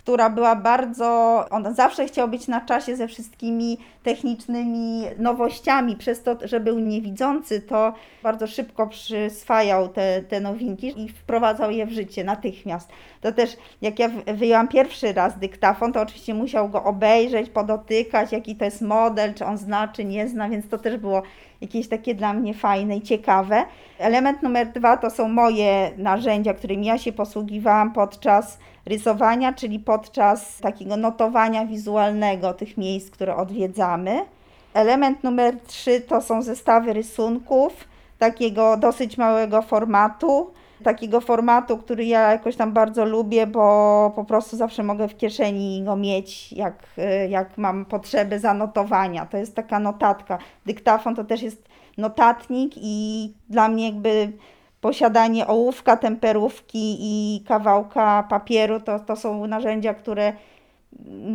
która 0.05 0.29
była 0.29 0.55
bardzo, 0.55 1.45
on 1.49 1.75
zawsze 1.75 2.05
chciał 2.05 2.27
być 2.27 2.47
na 2.47 2.61
czasie 2.61 2.95
ze 2.95 3.07
wszystkimi 3.07 3.77
technicznymi 4.03 5.03
nowościami, 5.17 5.95
przez 5.95 6.23
to, 6.23 6.37
że 6.43 6.59
był 6.59 6.79
niewidzący, 6.79 7.61
to 7.61 7.93
bardzo 8.23 8.47
szybko 8.47 8.87
przyswajał 8.87 9.87
te, 9.87 10.21
te 10.21 10.39
nowinki 10.39 11.01
i 11.03 11.09
wprowadzał 11.09 11.71
je 11.71 11.85
w 11.85 11.91
życie 11.91 12.23
natychmiast. 12.23 12.89
To 13.21 13.31
też, 13.31 13.57
jak 13.81 13.99
ja 13.99 14.09
wy- 14.09 14.33
wyjęłam 14.33 14.67
pierwszy 14.67 15.13
raz 15.13 15.39
dyktafon, 15.39 15.93
to 15.93 16.01
oczywiście 16.01 16.33
musiał 16.33 16.69
go 16.69 16.83
obejrzeć, 16.83 17.49
podotykać, 17.49 18.31
jaki 18.31 18.55
to 18.55 18.65
jest 18.65 18.81
model, 18.81 19.33
czy 19.33 19.45
on 19.45 19.57
zna, 19.57 19.87
czy 19.87 20.05
nie 20.05 20.27
zna, 20.27 20.49
więc 20.49 20.69
to 20.69 20.77
też 20.77 20.97
było 20.97 21.21
jakieś 21.61 21.87
takie 21.87 22.15
dla 22.15 22.33
mnie 22.33 22.53
fajne 22.53 22.97
i 22.97 23.01
ciekawe. 23.01 23.65
Element 23.99 24.43
numer 24.43 24.67
dwa 24.71 24.97
to 24.97 25.09
są 25.09 25.27
moje 25.27 25.91
narzędzia, 25.97 26.53
którymi 26.53 26.85
ja 26.85 26.97
się 26.97 27.11
posługiwałam 27.11 27.93
podczas 27.93 28.57
rysowania, 28.85 29.53
czyli 29.53 29.79
podczas 29.79 30.57
takiego 30.57 30.97
notowania 30.97 31.65
wizualnego 31.65 32.53
tych 32.53 32.77
miejsc, 32.77 33.11
które 33.11 33.35
odwiedzamy. 33.35 34.25
Element 34.73 35.23
numer 35.23 35.59
trzy 35.67 36.01
to 36.01 36.21
są 36.21 36.41
zestawy 36.41 36.93
rysunków 36.93 37.87
takiego 38.19 38.77
dosyć 38.77 39.17
małego 39.17 39.61
formatu. 39.61 40.51
Takiego 40.83 41.21
formatu, 41.21 41.77
który 41.77 42.05
ja 42.05 42.31
jakoś 42.31 42.55
tam 42.55 42.71
bardzo 42.71 43.05
lubię, 43.05 43.47
bo 43.47 44.11
po 44.15 44.23
prostu 44.23 44.57
zawsze 44.57 44.83
mogę 44.83 45.07
w 45.07 45.17
kieszeni 45.17 45.83
go 45.83 45.95
mieć, 45.95 46.53
jak, 46.53 46.83
jak 47.29 47.57
mam 47.57 47.85
potrzeby 47.85 48.39
zanotowania. 48.39 49.25
To 49.25 49.37
jest 49.37 49.55
taka 49.55 49.79
notatka. 49.79 50.37
Dyktafon 50.65 51.15
to 51.15 51.23
też 51.23 51.41
jest 51.41 51.69
notatnik 51.97 52.73
i 52.75 53.33
dla 53.49 53.69
mnie 53.69 53.85
jakby 53.85 54.31
posiadanie 54.81 55.47
ołówka, 55.47 55.97
temperówki 55.97 56.97
i 56.99 57.43
kawałka 57.47 58.23
papieru 58.29 58.79
to, 58.79 58.99
to 58.99 59.15
są 59.15 59.47
narzędzia, 59.47 59.93
które 59.93 60.33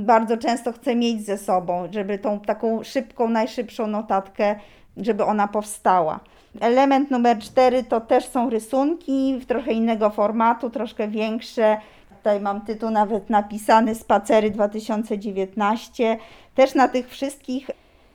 bardzo 0.05 0.37
często 0.37 0.73
chcę 0.73 0.97
mieć 0.97 1.27
ze 1.27 1.39
sobą, 1.39 1.89
żeby 1.91 2.19
tą 2.19 2.41
taką 2.41 2.85
szybką, 2.85 3.29
najszybszą 3.29 3.87
notatkę, 3.87 4.57
żeby 4.97 5.25
ona 5.25 5.49
powstała. 5.49 6.21
Element 6.61 7.11
numer 7.11 7.39
cztery 7.39 7.85
to 7.85 8.01
też 8.01 8.25
są 8.29 8.51
rysunki 8.51 9.39
w 9.41 9.47
trochę 9.47 9.73
innego 9.73 10.11
formatu, 10.11 10.71
troszkę 10.71 11.09
większe. 11.09 11.77
Tutaj 12.17 12.41
mam 12.41 12.61
tytuł 12.61 12.91
nawet 12.91 13.31
napisany 13.31 13.95
Spacery 13.95 14.51
2019. 14.51 16.19
Też 16.55 16.75
na 16.75 16.89
tych 16.89 17.09
wszystkich 17.09 17.71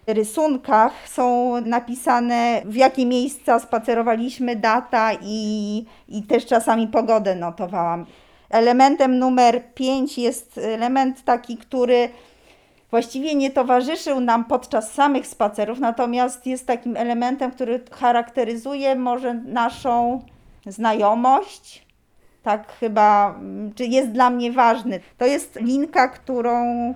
rysunkach 0.07 1.09
są 1.09 1.53
napisane, 1.62 2.62
w 2.65 2.75
jakie 2.75 3.05
miejsca 3.05 3.59
spacerowaliśmy, 3.59 4.55
data 4.55 5.12
i, 5.21 5.85
i 6.07 6.24
też 6.24 6.45
czasami 6.45 6.88
pogodę 6.88 7.35
notowałam. 7.35 8.05
Elementem 8.50 9.19
numer 9.19 9.74
5 9.74 10.17
jest 10.17 10.57
element 10.57 11.24
taki, 11.24 11.57
który 11.57 12.09
właściwie 12.91 13.35
nie 13.35 13.51
towarzyszył 13.51 14.19
nam 14.19 14.45
podczas 14.45 14.93
samych 14.93 15.27
spacerów, 15.27 15.79
natomiast 15.79 16.47
jest 16.47 16.67
takim 16.67 16.97
elementem, 16.97 17.51
który 17.51 17.83
charakteryzuje 17.91 18.95
może 18.95 19.33
naszą 19.33 20.21
znajomość. 20.65 21.85
Tak 22.43 22.71
chyba, 22.79 23.39
czy 23.75 23.85
jest 23.85 24.12
dla 24.12 24.29
mnie 24.29 24.51
ważny. 24.51 25.00
To 25.17 25.25
jest 25.25 25.55
linka, 25.62 26.07
którą 26.07 26.93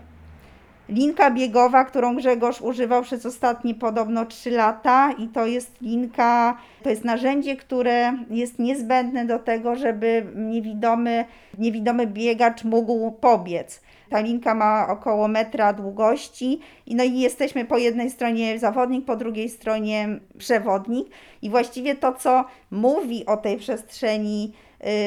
linka 0.90 1.32
biegowa, 1.32 1.86
którą 1.86 2.16
Grzegorz 2.16 2.62
używał 2.62 3.04
przez 3.04 3.26
ostatnie 3.26 3.76
podobno 3.76 4.26
3 4.26 4.52
lata 4.52 5.12
i 5.18 5.28
to 5.28 5.46
jest 5.46 5.82
linka, 5.82 6.58
to 6.84 6.90
jest 6.90 7.06
narzędzie, 7.06 7.56
które 7.56 8.14
jest 8.30 8.60
niezbędne 8.60 9.26
do 9.26 9.40
tego, 9.40 9.76
żeby 9.76 10.26
niewidomy, 10.36 11.26
niewidomy 11.58 12.08
biegacz 12.08 12.64
mógł 12.64 13.12
pobiec. 13.12 13.82
Ta 14.10 14.20
linka 14.20 14.56
ma 14.56 14.88
około 14.90 15.28
metra 15.28 15.74
długości 15.74 16.60
i 16.86 16.96
no 16.96 17.04
i 17.04 17.20
jesteśmy 17.20 17.66
po 17.66 17.78
jednej 17.78 18.10
stronie 18.10 18.60
zawodnik, 18.60 19.06
po 19.06 19.16
drugiej 19.16 19.50
stronie 19.50 20.20
przewodnik 20.38 21.08
i 21.42 21.50
właściwie 21.50 21.96
to, 21.96 22.14
co 22.14 22.46
mówi 22.72 23.26
o 23.26 23.38
tej 23.38 23.58
przestrzeni 23.58 24.54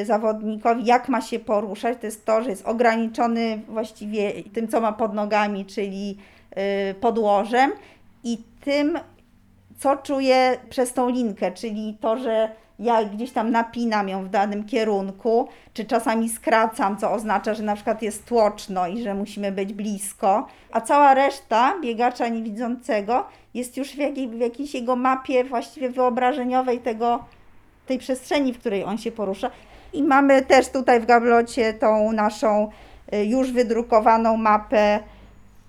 zawodnikowi, 0.05 0.85
jak 0.85 1.09
ma 1.09 1.21
się 1.21 1.39
poruszać, 1.39 1.99
to 2.01 2.07
jest 2.07 2.25
to, 2.25 2.43
że 2.43 2.51
jest 2.51 2.67
ograniczony 2.67 3.61
właściwie 3.69 4.33
tym, 4.43 4.69
co 4.69 4.81
ma 4.81 4.93
pod 4.93 5.15
nogami, 5.15 5.65
czyli 5.65 6.19
y, 6.91 6.95
podłożem 6.95 7.73
i 8.25 8.39
tym, 8.61 8.99
co 9.79 9.97
czuję 9.97 10.57
przez 10.71 10.93
tą 10.93 11.09
linkę, 11.09 11.53
czyli 11.53 11.97
to, 12.01 12.17
że 12.17 12.49
ja 12.79 13.05
gdzieś 13.05 13.31
tam 13.31 13.51
napinam 13.51 14.09
ją 14.09 14.25
w 14.25 14.29
danym 14.29 14.65
kierunku, 14.65 15.49
czy 15.75 15.85
czasami 15.85 16.29
skracam, 16.29 16.97
co 16.97 17.13
oznacza, 17.13 17.55
że 17.55 17.63
na 17.63 17.75
przykład 17.75 18.03
jest 18.03 18.27
tłoczno 18.27 18.89
i 18.89 19.03
że 19.03 19.15
musimy 19.15 19.53
być 19.53 19.73
blisko, 19.73 20.47
a 20.73 20.81
cała 20.81 21.15
reszta 21.15 21.75
biegacza 21.81 22.29
niewidzącego 22.29 23.27
jest 23.55 23.77
już 23.77 23.89
w, 23.89 23.99
jakiej, 23.99 24.29
w 24.29 24.39
jakiejś 24.39 24.75
jego 24.75 24.97
mapie 24.97 25.45
właściwie 25.45 25.91
wyobrażeniowej 25.91 26.81
tego, 26.81 27.25
tej 27.93 27.99
przestrzeni, 27.99 28.53
w 28.53 28.59
której 28.59 28.85
on 28.85 28.99
się 28.99 29.13
porusza. 29.13 29.51
I 29.93 30.03
mamy 30.03 30.43
też 30.43 30.69
tutaj 30.69 31.01
w 31.01 31.07
gablocie 31.07 31.75
tą 31.75 32.13
naszą 32.13 32.69
y, 33.15 33.25
już 33.25 33.53
wydrukowaną 33.53 34.37
mapę 34.37 35.01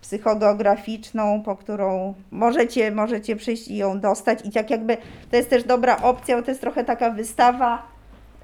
psychogeograficzną, 0.01 1.43
po 1.43 1.55
którą 1.55 2.13
możecie, 2.31 2.91
możecie 2.91 3.35
przyjść 3.35 3.67
i 3.67 3.77
ją 3.77 3.99
dostać. 3.99 4.39
I 4.45 4.51
tak 4.51 4.69
jakby 4.69 4.97
to 5.31 5.35
jest 5.37 5.49
też 5.49 5.63
dobra 5.63 6.01
opcja, 6.01 6.37
bo 6.37 6.43
to 6.43 6.51
jest 6.51 6.61
trochę 6.61 6.83
taka 6.83 7.09
wystawa, 7.09 7.83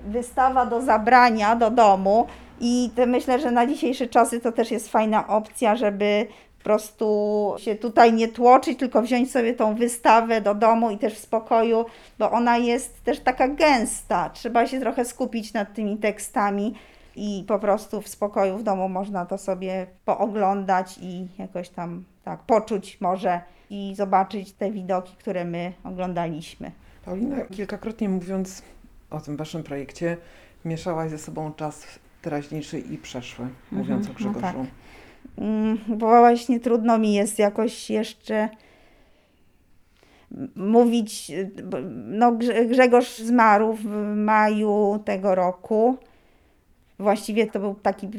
wystawa 0.03 0.65
do 0.65 0.81
zabrania 0.81 1.55
do 1.55 1.71
domu. 1.71 2.27
I 2.59 2.91
myślę, 3.07 3.39
że 3.39 3.51
na 3.51 3.67
dzisiejsze 3.67 4.07
czasy 4.07 4.39
to 4.39 4.51
też 4.51 4.71
jest 4.71 4.91
fajna 4.91 5.27
opcja, 5.27 5.75
żeby 5.75 6.27
po 6.59 6.63
prostu 6.63 7.55
się 7.57 7.75
tutaj 7.75 8.13
nie 8.13 8.27
tłoczyć, 8.27 8.79
tylko 8.79 9.01
wziąć 9.01 9.31
sobie 9.31 9.53
tą 9.53 9.75
wystawę 9.75 10.41
do 10.41 10.55
domu 10.55 10.91
i 10.91 10.97
też 10.97 11.13
w 11.13 11.19
spokoju, 11.19 11.85
bo 12.19 12.31
ona 12.31 12.57
jest 12.57 13.03
też 13.03 13.19
taka 13.19 13.47
gęsta. 13.47 14.29
Trzeba 14.29 14.67
się 14.67 14.79
trochę 14.79 15.05
skupić 15.05 15.53
nad 15.53 15.73
tymi 15.73 15.97
tekstami 15.97 16.75
i 17.15 17.43
po 17.47 17.59
prostu 17.59 18.01
w 18.01 18.07
spokoju 18.07 18.57
w 18.57 18.63
domu 18.63 18.89
można 18.89 19.25
to 19.25 19.37
sobie 19.37 19.87
pooglądać 20.05 20.97
i 21.01 21.27
jakoś 21.37 21.69
tam 21.69 22.03
tak 22.23 22.39
poczuć 22.39 23.01
może 23.01 23.41
i 23.69 23.93
zobaczyć 23.95 24.51
te 24.51 24.71
widoki, 24.71 25.15
które 25.19 25.45
my 25.45 25.73
oglądaliśmy. 25.83 26.71
Paulina, 27.05 27.41
kilkakrotnie 27.41 28.09
mówiąc 28.09 28.61
o 29.09 29.19
tym 29.19 29.37
waszym 29.37 29.63
projekcie, 29.63 30.17
mieszałaś 30.65 31.11
ze 31.11 31.17
sobą 31.17 31.53
czas 31.53 31.99
teraźniejszy 32.21 32.79
i 32.79 32.97
przeszły, 32.97 33.47
mówiąc 33.71 34.05
o 34.05 34.09
no 34.09 34.15
Grzegorzu. 34.15 34.41
tak. 34.41 34.55
Mm, 35.37 35.77
Bo 35.87 36.07
właśnie 36.07 36.59
trudno 36.59 36.97
mi 36.97 37.13
jest 37.13 37.39
jakoś 37.39 37.89
jeszcze 37.89 38.49
mówić. 40.55 41.31
No, 42.05 42.31
Grze- 42.31 42.65
Grzegorz 42.65 43.17
zmarł 43.17 43.73
w 43.73 43.85
maju 44.15 44.99
tego 45.05 45.35
roku. 45.35 45.97
Właściwie 46.99 47.47
to 47.47 47.59
był 47.59 47.75
taki 47.75 48.09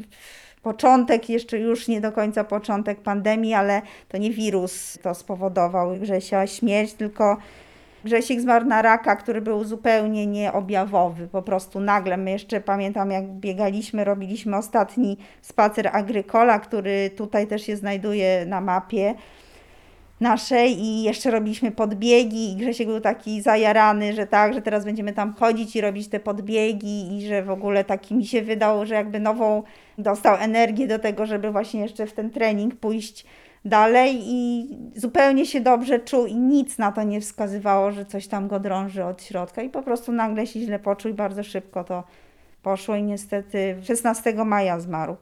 początek, 0.61 1.29
jeszcze 1.29 1.59
już 1.59 1.87
nie 1.87 2.01
do 2.01 2.11
końca 2.11 2.43
początek 2.43 3.01
pandemii, 3.01 3.53
ale 3.53 3.81
to 4.07 4.17
nie 4.17 4.31
wirus 4.31 4.97
to 5.01 5.15
spowodował 5.15 5.97
Grzesia 5.97 6.47
śmierć, 6.47 6.93
tylko 6.93 7.37
Grzesiek 8.03 8.41
zmarł 8.41 8.65
na 8.65 8.81
raka, 8.81 9.15
który 9.15 9.41
był 9.41 9.63
zupełnie 9.63 10.27
nieobjawowy. 10.27 11.27
Po 11.27 11.41
prostu 11.41 11.79
nagle, 11.79 12.17
my 12.17 12.31
jeszcze 12.31 12.61
pamiętam 12.61 13.11
jak 13.11 13.27
biegaliśmy, 13.27 14.03
robiliśmy 14.03 14.57
ostatni 14.57 15.17
spacer 15.41 15.89
Agrykola, 15.93 16.59
który 16.59 17.09
tutaj 17.09 17.47
też 17.47 17.61
się 17.61 17.75
znajduje 17.75 18.45
na 18.45 18.61
mapie 18.61 19.15
naszej 20.21 20.79
i 20.79 21.03
jeszcze 21.03 21.31
robiliśmy 21.31 21.71
podbiegi 21.71 22.51
i 22.51 22.55
Grzesiek 22.55 22.87
był 22.87 23.01
taki 23.01 23.41
zajarany, 23.41 24.13
że 24.13 24.27
tak, 24.27 24.53
że 24.53 24.61
teraz 24.61 24.85
będziemy 24.85 25.13
tam 25.13 25.33
chodzić 25.33 25.75
i 25.75 25.81
robić 25.81 26.07
te 26.07 26.19
podbiegi 26.19 27.17
i 27.17 27.27
że 27.27 27.43
w 27.43 27.49
ogóle 27.49 27.83
taki 27.83 28.15
mi 28.15 28.25
się 28.25 28.41
wydał, 28.41 28.85
że 28.85 28.95
jakby 28.95 29.19
nową 29.19 29.63
dostał 29.97 30.35
energię 30.35 30.87
do 30.87 30.99
tego, 30.99 31.25
żeby 31.25 31.51
właśnie 31.51 31.81
jeszcze 31.81 32.05
w 32.05 32.13
ten 32.13 32.29
trening 32.29 32.75
pójść 32.75 33.25
dalej 33.65 34.19
i 34.23 34.69
zupełnie 34.95 35.45
się 35.45 35.61
dobrze 35.61 35.99
czuł 35.99 36.25
i 36.25 36.35
nic 36.35 36.77
na 36.77 36.91
to 36.91 37.03
nie 37.03 37.21
wskazywało, 37.21 37.91
że 37.91 38.05
coś 38.05 38.27
tam 38.27 38.47
go 38.47 38.59
drąży 38.59 39.05
od 39.05 39.23
środka 39.23 39.61
i 39.61 39.69
po 39.69 39.83
prostu 39.83 40.11
nagle 40.11 40.47
się 40.47 40.59
źle 40.59 40.79
poczuł 40.79 41.11
i 41.11 41.13
bardzo 41.13 41.43
szybko 41.43 41.83
to 41.83 42.03
poszło 42.63 42.95
i 42.95 43.03
niestety 43.03 43.75
16 43.83 44.33
maja 44.33 44.79
zmarł. 44.79 45.15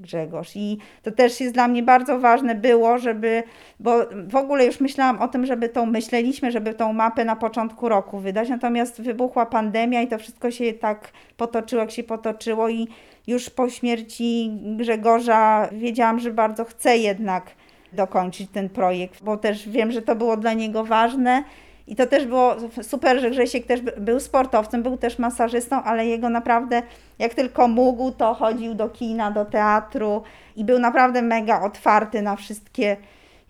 Grzegorz. 0.00 0.56
I 0.56 0.78
to 1.02 1.10
też 1.10 1.40
jest 1.40 1.54
dla 1.54 1.68
mnie 1.68 1.82
bardzo 1.82 2.18
ważne 2.18 2.54
było, 2.54 2.98
żeby, 2.98 3.42
bo 3.80 3.96
w 4.28 4.36
ogóle 4.36 4.66
już 4.66 4.80
myślałam 4.80 5.18
o 5.18 5.28
tym, 5.28 5.46
żeby 5.46 5.68
tą, 5.68 5.86
myśleliśmy, 5.86 6.52
żeby 6.52 6.74
tą 6.74 6.92
mapę 6.92 7.24
na 7.24 7.36
początku 7.36 7.88
roku 7.88 8.18
wydać, 8.18 8.48
natomiast 8.48 9.02
wybuchła 9.02 9.46
pandemia 9.46 10.02
i 10.02 10.08
to 10.08 10.18
wszystko 10.18 10.50
się 10.50 10.72
tak 10.72 11.10
potoczyło, 11.36 11.82
jak 11.82 11.90
się 11.90 12.02
potoczyło 12.02 12.68
i 12.68 12.88
już 13.26 13.50
po 13.50 13.70
śmierci 13.70 14.50
Grzegorza 14.76 15.68
wiedziałam, 15.72 16.20
że 16.20 16.30
bardzo 16.30 16.64
chcę 16.64 16.96
jednak 16.96 17.50
dokończyć 17.92 18.50
ten 18.52 18.68
projekt, 18.68 19.22
bo 19.22 19.36
też 19.36 19.68
wiem, 19.68 19.92
że 19.92 20.02
to 20.02 20.16
było 20.16 20.36
dla 20.36 20.52
niego 20.52 20.84
ważne. 20.84 21.44
I 21.86 21.96
to 21.96 22.06
też 22.06 22.26
było 22.26 22.56
super, 22.82 23.20
że 23.20 23.30
Grzesiek 23.30 23.66
też 23.66 23.80
by- 23.80 23.92
był 23.98 24.20
sportowcem, 24.20 24.82
był 24.82 24.96
też 24.96 25.18
masażystą, 25.18 25.82
ale 25.82 26.06
jego 26.06 26.28
naprawdę, 26.28 26.82
jak 27.18 27.34
tylko 27.34 27.68
mógł, 27.68 28.10
to 28.10 28.34
chodził 28.34 28.74
do 28.74 28.88
kina, 28.88 29.30
do 29.30 29.44
teatru 29.44 30.22
i 30.56 30.64
był 30.64 30.78
naprawdę 30.78 31.22
mega 31.22 31.62
otwarty 31.62 32.22
na 32.22 32.36
wszystkie 32.36 32.96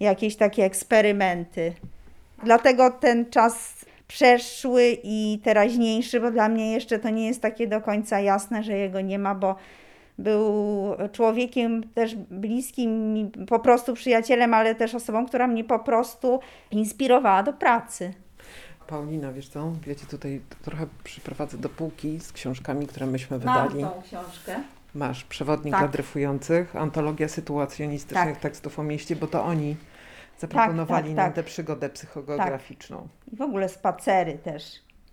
jakieś 0.00 0.37
takie 0.37 0.64
eksperymenty. 0.64 1.72
Dlatego 2.44 2.90
ten 2.90 3.31
czas 3.31 3.85
przeszły 4.09 4.98
i 5.03 5.40
teraźniejszy, 5.44 6.20
bo 6.20 6.31
dla 6.31 6.48
mnie 6.48 6.72
jeszcze 6.72 6.98
to 6.98 7.11
nie 7.11 7.26
jest 7.26 7.42
takie 7.42 7.66
do 7.66 7.81
końca 7.81 8.20
jasne, 8.20 8.62
że 8.62 8.72
jego 8.72 9.00
nie 9.00 9.18
ma, 9.18 9.35
bo 9.35 9.55
był 10.22 10.85
człowiekiem 11.12 11.83
też 11.94 12.14
bliskim, 12.16 13.12
mi, 13.14 13.30
po 13.48 13.59
prostu 13.59 13.94
przyjacielem, 13.94 14.54
ale 14.54 14.74
też 14.74 14.94
osobą, 14.94 15.26
która 15.26 15.46
mnie 15.46 15.64
po 15.64 15.78
prostu 15.78 16.40
inspirowała 16.70 17.42
do 17.42 17.52
pracy. 17.52 18.14
Paulina, 18.87 19.33
wiesz 19.33 19.48
co, 19.48 19.72
ja 19.87 19.94
cię 19.94 20.06
tutaj 20.06 20.40
trochę 20.62 20.87
przyprowadzę 21.04 21.59
do 21.59 21.68
półki 21.68 22.20
z 22.20 22.33
książkami, 22.33 22.87
które 22.87 23.06
myśmy 23.06 23.38
wydali. 23.38 23.85
książkę. 24.04 24.56
Masz 24.94 25.24
Przewodnik 25.24 25.72
Tak. 25.74 25.80
dla 25.80 25.88
dryfujących, 25.88 26.76
antologia 26.76 27.28
sytuacjonistycznych 27.28 28.35
Tak. 28.35 28.42
tekstów 28.42 28.78
o 28.78 28.83
mieście, 28.83 29.16
bo 29.16 29.26
to 29.26 29.44
oni 29.44 29.76
zaproponowali 30.38 31.09
tak, 31.09 31.16
nam 31.16 31.26
tak. 31.26 31.35
tę 31.35 31.42
przygodę 31.42 31.88
psychogeograficzną. 31.88 33.09
I 33.33 33.37
w 33.37 33.42
ogóle 33.42 33.68
spacery 33.68 34.38
też. 34.38 34.64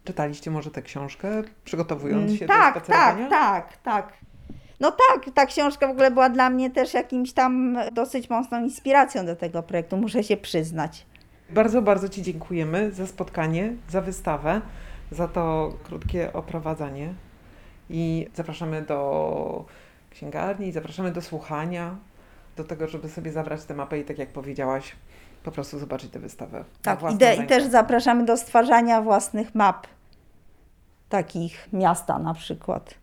Czytaliście 0.03 0.51
może 0.51 0.71
tę 0.71 0.81
książkę, 0.81 1.43
przygotowując 1.65 2.31
się 2.31 2.45
Mm, 2.45 2.47
do 2.47 2.63
tak, 2.63 2.75
spacerowania? 2.75 3.29
tak, 3.29 3.77
tak, 3.77 3.77
tak. 3.77 4.13
No 4.79 4.91
tak, 4.91 5.33
ta 5.33 5.45
książka 5.45 5.87
w 5.87 5.91
ogóle 5.91 6.11
była 6.11 6.29
dla 6.29 6.49
mnie 6.49 6.69
też 6.69 6.93
jakimś 6.93 7.33
tam 7.33 7.77
dosyć 7.91 8.29
mocną 8.29 8.63
inspiracją 8.63 9.25
do 9.25 9.35
tego 9.35 9.63
projektu, 9.63 9.97
muszę 9.97 10.23
się 10.23 10.37
przyznać. 10.37 11.05
Bardzo, 11.49 11.81
bardzo 11.81 12.09
Ci 12.09 12.21
dziękujemy 12.21 12.91
za 12.91 13.07
spotkanie, 13.07 13.73
za 13.89 14.01
wystawę, 14.01 14.61
za 15.11 15.27
to 15.27 15.73
krótkie 15.83 16.33
oprowadzanie 16.33 17.13
i 17.89 18.27
zapraszamy 18.35 18.81
do 18.81 19.65
księgarni, 20.09 20.71
zapraszamy 20.71 21.11
do 21.11 21.21
słuchania, 21.21 21.95
do 22.55 22.63
tego, 22.63 22.87
żeby 22.87 23.09
sobie 23.09 23.31
zabrać 23.31 23.63
tę 23.63 23.73
mapę 23.73 23.99
i 23.99 24.03
tak 24.03 24.17
jak 24.17 24.29
powiedziałaś, 24.29 24.95
po 25.43 25.51
prostu 25.51 25.79
zobaczyć 25.79 26.11
tę 26.11 26.19
wystawę. 26.19 26.63
Tak, 26.81 26.99
i, 27.13 27.15
de, 27.15 27.35
i 27.35 27.47
też 27.47 27.63
zapraszamy 27.63 28.25
do 28.25 28.37
stwarzania 28.37 29.01
własnych 29.01 29.55
map 29.55 29.87
takich 31.09 31.67
miasta 31.73 32.19
na 32.19 32.33
przykład. 32.33 32.93